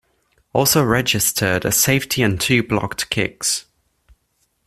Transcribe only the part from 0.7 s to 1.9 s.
registered a